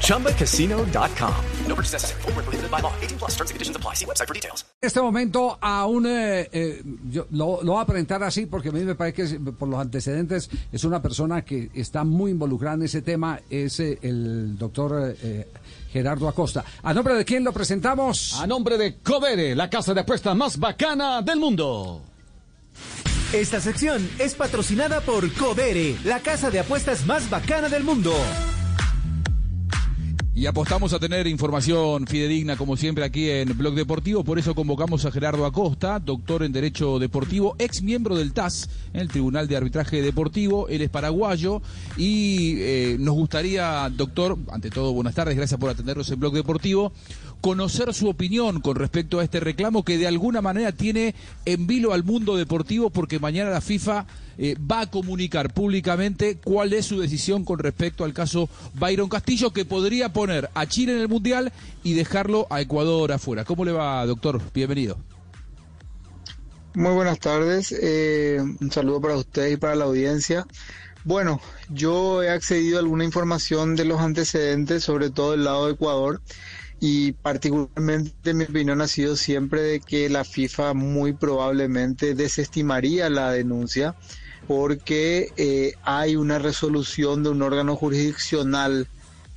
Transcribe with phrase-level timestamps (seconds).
[0.00, 1.34] ChumbaCasino.com.
[1.68, 2.22] No purchase necessary.
[2.22, 2.92] Full prohibited by law.
[3.02, 3.94] 18 plus terms and conditions apply.
[3.94, 4.64] See website for details.
[4.80, 8.72] En este momento, aún eh, eh, yo lo, lo, voy a presentar así porque a
[8.72, 12.82] mí me parece que por los antecedentes es una persona que está muy involucrada en
[12.82, 13.40] ese tema.
[13.50, 15.16] Es eh, el doctor.
[15.22, 15.48] Eh,
[15.94, 16.64] Gerardo Acosta.
[16.82, 18.34] ¿A nombre de quién lo presentamos?
[18.40, 22.02] A nombre de Covere, la casa de apuestas más bacana del mundo.
[23.32, 28.12] Esta sección es patrocinada por Covere, la casa de apuestas más bacana del mundo.
[30.36, 34.24] Y apostamos a tener información fidedigna, como siempre, aquí en Blog Deportivo.
[34.24, 39.02] Por eso convocamos a Gerardo Acosta, doctor en Derecho Deportivo, ex miembro del TAS, en
[39.02, 40.66] el Tribunal de Arbitraje Deportivo.
[40.66, 41.62] Él es paraguayo
[41.96, 46.92] y eh, nos gustaría, doctor, ante todo, buenas tardes, gracias por atendernos en Blog Deportivo,
[47.40, 51.92] conocer su opinión con respecto a este reclamo que de alguna manera tiene en vilo
[51.92, 54.04] al mundo deportivo, porque mañana la FIFA
[54.38, 59.52] eh, va a comunicar públicamente cuál es su decisión con respecto al caso Byron Castillo,
[59.52, 63.44] que podría poner a Chile en el Mundial y dejarlo a Ecuador afuera.
[63.44, 64.40] ¿Cómo le va, doctor?
[64.52, 64.98] Bienvenido.
[66.74, 70.44] Muy buenas tardes, eh, un saludo para usted y para la audiencia.
[71.04, 75.74] Bueno, yo he accedido a alguna información de los antecedentes, sobre todo del lado de
[75.74, 76.20] Ecuador,
[76.80, 83.30] y particularmente mi opinión ha sido siempre de que la FIFA muy probablemente desestimaría la
[83.30, 83.94] denuncia
[84.46, 88.88] porque eh, hay una resolución de un órgano jurisdiccional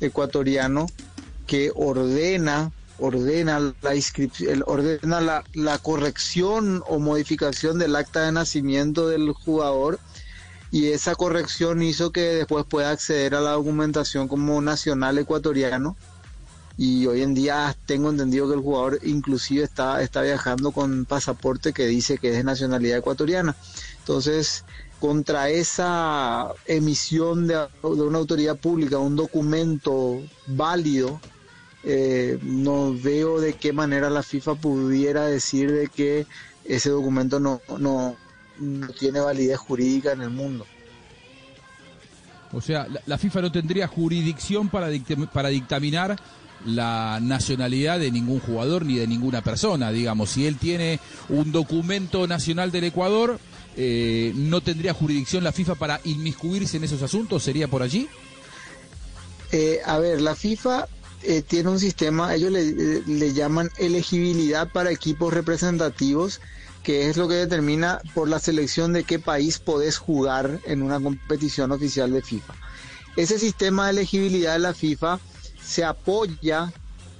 [0.00, 0.86] ecuatoriano
[1.46, 9.08] que ordena ordena la inscripción ordena la, la, corrección o modificación del acta de nacimiento
[9.08, 9.98] del jugador
[10.70, 15.96] y esa corrección hizo que después pueda acceder a la documentación como nacional ecuatoriano
[16.76, 21.72] y hoy en día tengo entendido que el jugador inclusive está, está viajando con pasaporte
[21.72, 23.54] que dice que es de nacionalidad ecuatoriana.
[23.98, 24.64] Entonces,
[25.02, 31.20] contra esa emisión de, una autoridad pública, un documento válido,
[31.82, 36.24] eh, no veo de qué manera la FIFA pudiera decir de que
[36.64, 38.14] ese documento no, no,
[39.00, 40.66] tiene validez jurídica en el mundo.
[42.52, 44.86] O sea, la, FIFA no tendría jurisdicción para,
[45.32, 46.16] para dictaminar
[46.64, 50.30] la nacionalidad de ningún jugador ni de ninguna persona, digamos.
[50.30, 53.40] Si él tiene un documento nacional del Ecuador,
[53.76, 57.42] eh, ¿no tendría jurisdicción la FIFA para inmiscuirse en esos asuntos?
[57.42, 58.08] ¿Sería por allí?
[59.50, 60.88] Eh, a ver, la FIFA
[61.22, 66.40] eh, tiene un sistema, ellos le, llaman elegibilidad para equipos representativos,
[66.82, 70.98] que es lo que determina por la selección de qué país podés jugar en una
[70.98, 72.54] competición oficial de FIFA.
[73.16, 75.20] Ese sistema de elegibilidad de la FIFA
[75.62, 76.72] se apoya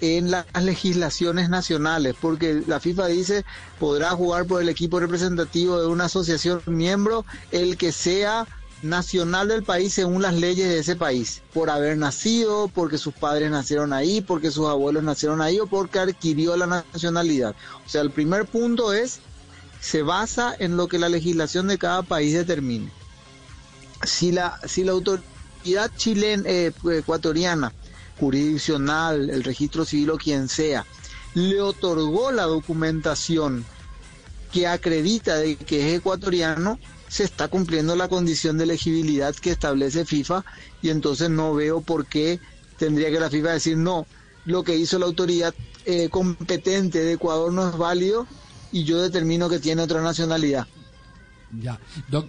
[0.03, 3.45] en las legislaciones nacionales, porque la FIFA dice
[3.79, 8.49] podrá jugar por el equipo representativo de una asociación miembro el que sea
[8.83, 13.53] nacional del país según las leyes de ese país, por haber nacido, porque sus padres
[13.53, 17.55] nacieron ahí, porque sus abuelos nacieron ahí o porque adquirió la nacionalidad.
[17.87, 19.21] O sea, el primer punto es,
[19.81, 22.91] se basa en lo que la legislación de cada país determine.
[24.05, 27.73] Si la, si la autoridad chilena, eh, ecuatoriana
[28.23, 30.87] jurisdiccional, el registro civil o quien sea,
[31.35, 33.65] le otorgó la documentación
[34.53, 36.79] que acredita de que es ecuatoriano,
[37.09, 40.45] se está cumpliendo la condición de elegibilidad que establece FIFA
[40.83, 42.39] y entonces no veo por qué
[42.79, 44.07] tendría que la FIFA decir no,
[44.45, 45.53] lo que hizo la autoridad
[45.85, 48.29] eh, competente de Ecuador no es válido
[48.71, 50.69] y yo determino que tiene otra nacionalidad.
[51.61, 51.79] Ya.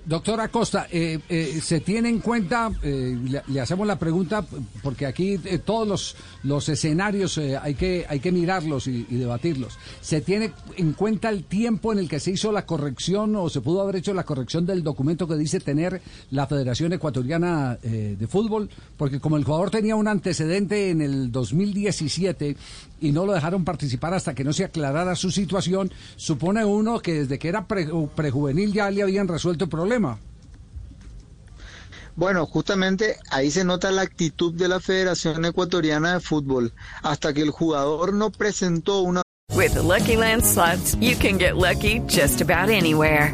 [0.05, 3.17] doctora Costa, eh, eh, ¿se tiene en cuenta, eh,
[3.47, 4.45] le, hacemos la pregunta,
[4.81, 10.51] porque aquí todos los, los escenarios hay, que, hay que mirarlos y, debatirlos, ¿se tiene
[10.75, 13.95] en cuenta el tiempo en el que se hizo la corrección o se pudo haber
[13.97, 16.01] hecho la corrección del documento que dice tener
[16.31, 18.69] la Federación Ecuatoriana de Fútbol?
[18.97, 22.57] Porque como el jugador tenía un antecedente en el 2017
[23.03, 27.13] y no lo dejaron participar hasta que no se aclarara su situación, supone uno que
[27.13, 30.17] desde que era prejuvenil ya le había habían resuelto el problema.
[32.15, 36.71] Bueno, justamente ahí se nota la actitud de la Federación Ecuatoriana de Fútbol.
[37.01, 39.21] Hasta que el jugador no presentó una.
[39.53, 43.33] With the Lucky Land slots, you can get lucky just about anywhere.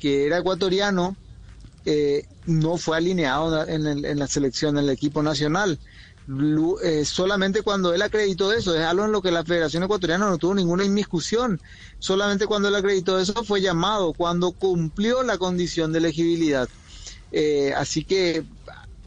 [0.00, 1.18] que era ecuatoriano
[1.84, 5.80] eh, no fue alineado en, el- en la selección del equipo nacional.
[6.82, 10.38] Eh, solamente cuando él acreditó eso, es algo en lo que la Federación Ecuatoriana no
[10.38, 11.60] tuvo ninguna inmiscusión.
[11.98, 16.68] Solamente cuando él acreditó eso fue llamado, cuando cumplió la condición de elegibilidad.
[17.30, 18.44] Eh, así que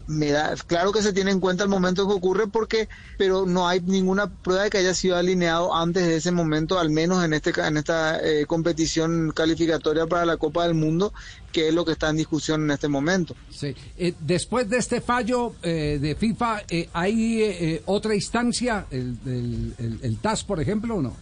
[0.06, 3.68] me da claro que se tiene en cuenta el momento que ocurre porque pero no
[3.68, 7.34] hay ninguna prueba de que haya sido alineado antes de ese momento al menos en
[7.34, 11.14] este en esta eh, competición calificatoria para la Copa del Mundo
[11.54, 13.76] que es lo que está en discusión en este momento Sí.
[13.98, 19.74] Eh, después de este fallo eh, de FIFA, eh, ¿hay eh, otra instancia, el, el-
[19.78, 21.16] el- el TAS, por ejemplo, o no?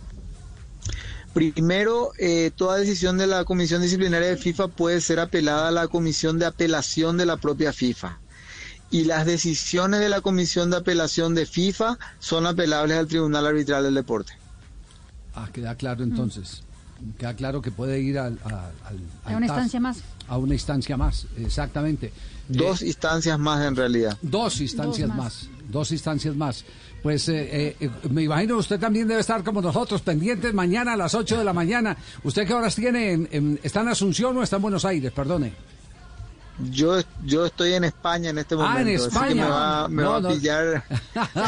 [1.34, 5.88] Primero, eh, toda decisión de la Comisión Disciplinaria de FIFA puede ser apelada a la
[5.88, 8.20] Comisión de Apelación de la propia FIFA.
[8.92, 13.84] Y las decisiones de la Comisión de Apelación de FIFA son apelables al Tribunal Arbitral
[13.84, 14.34] del Deporte.
[15.34, 16.64] Ah, queda claro entonces.
[17.18, 19.98] Queda claro que puede ir al, al- al- A al una TAS, instancia más.
[20.28, 22.12] A una instancia más, exactamente.
[22.48, 24.18] Dos Eh, instancias más en realidad.
[24.22, 25.48] Dos instancias Dos más.
[25.48, 25.50] más.
[25.70, 26.66] Dos instancias más.
[27.02, 30.98] Pues eh, eh, eh, me imagino usted también debe estar como nosotros, pendientes mañana a
[30.98, 31.96] las 8 de la mañana.
[32.24, 33.14] ¿Usted qué horas tiene?
[33.14, 35.12] En, en- ¿Está en Asunción o está en Buenos Aires?
[35.12, 35.54] Perdone.
[36.70, 39.44] Yo, yo estoy en España en este Ah, momento, en así que España.
[39.46, 40.30] me va, me No, va a no.
[40.30, 40.84] pillar.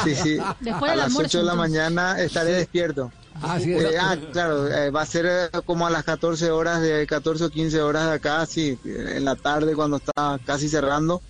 [0.04, 0.38] Sí, sí.
[0.60, 1.72] Después a las almuerzo, 8 de la entonces.
[1.74, 3.12] mañana estaré despierto.
[3.42, 6.82] Ah, sí, Eh, ah, claro, eh, va a ser eh, como a las 14 horas,
[6.82, 11.22] de 14 o 15 horas de acá, sí, en la tarde cuando está casi cerrando,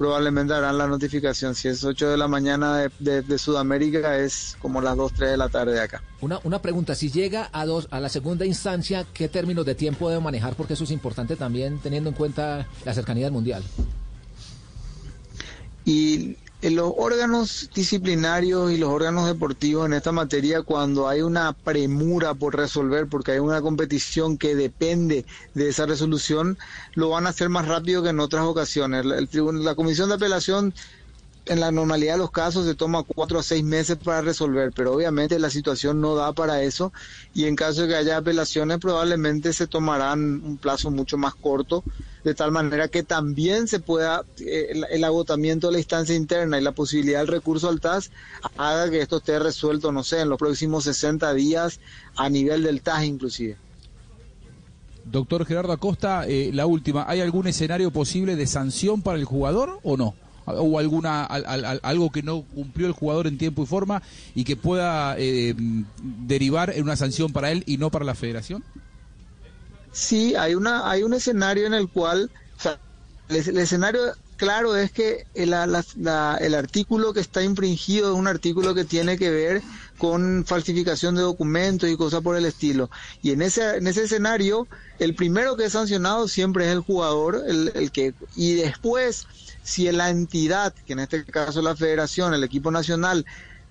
[0.00, 1.54] probablemente harán la notificación.
[1.54, 5.32] Si es 8 de la mañana de, de- de Sudamérica, es como las 2, 3
[5.32, 6.02] de la tarde de acá.
[6.22, 10.08] Una, una pregunta, si llega a, dos, a la segunda instancia, ¿qué términos de tiempo
[10.08, 10.54] debe manejar?
[10.54, 13.62] Porque eso es importante también teniendo en cuenta la cercanía del Mundial.
[15.84, 22.34] Y los órganos disciplinarios y los órganos deportivos en esta materia, cuando hay una premura
[22.34, 25.24] por resolver, porque hay una competición que depende
[25.54, 26.58] de esa resolución,
[26.94, 29.04] lo van a hacer más rápido que en otras ocasiones.
[29.30, 30.74] Tribun- la comisión de apelación
[31.50, 34.94] en la normalidad de los casos se toma cuatro a seis meses para resolver, pero
[34.94, 36.92] obviamente la situación no da para eso
[37.34, 41.82] y en caso de que haya apelaciones probablemente se tomarán un plazo mucho más corto,
[42.22, 46.62] de tal manera que también se pueda eh, el, agotamiento de la instancia interna y
[46.62, 48.12] la posibilidad del recurso al TAS
[48.56, 51.80] haga que esto esté resuelto, no sé, en los próximos 60 días
[52.14, 53.56] a nivel del TAS inclusive.
[55.04, 59.80] Doctor Gerardo Acosta, eh, la última, ¿hay algún escenario posible de sanción para el jugador
[59.82, 60.14] o no?
[60.46, 64.02] ¿O alguna al- al- al- algo que no cumplió el jugador en tiempo y forma
[64.34, 65.54] y que pueda eh,
[66.26, 68.64] derivar en una sanción para él y no para la federación?
[69.92, 72.30] Sí, hay una hay un escenario en el cual,
[73.28, 74.00] el escenario
[74.36, 78.84] claro es que el, la- la- el artículo que está infringido es un artículo que
[78.84, 79.62] tiene que ver
[80.00, 82.88] con falsificación de documentos y cosas por el estilo.
[83.22, 84.66] Y en ese en ese escenario,
[84.98, 89.26] el primero que es sancionado siempre es el jugador, el, el que y después
[89.62, 93.24] si la entidad, que en este caso la federación, el equipo nacional,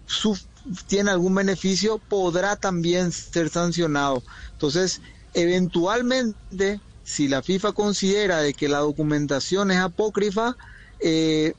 [0.08, 0.46] suf-
[0.88, 4.24] tiene algún beneficio, podrá también ser sancionado.
[4.52, 5.02] Entonces,
[5.34, 10.56] eventualmente, si la FIFA considera de que la documentación es apócrifa,
[11.00, 11.54] eh,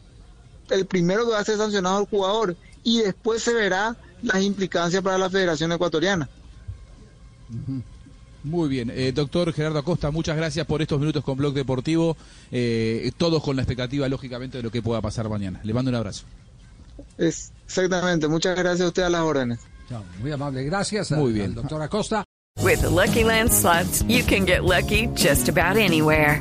[0.69, 4.43] el primero que va a ser sancionado es el jugador y después se verá las
[4.43, 6.29] implicancias para la Federación Ecuatoriana.
[8.43, 12.17] Muy bien, eh, doctor Gerardo Acosta, muchas gracias por estos minutos con Blog Deportivo,
[12.51, 15.61] eh, todos con la expectativa, lógicamente, de lo que pueda pasar mañana.
[15.63, 16.25] Le mando un abrazo.
[17.19, 19.59] Es, exactamente, muchas gracias a usted a las órdenes.
[19.89, 21.47] Chao, Muy amable, gracias Muy bien.
[21.47, 22.25] al doctor Acosta.
[22.63, 26.41] With the Lucky Land slots, you can get lucky just about anywhere.